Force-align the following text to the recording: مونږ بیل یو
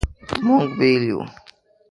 مونږ 0.45 0.65
بیل 0.77 1.03
یو 1.09 1.19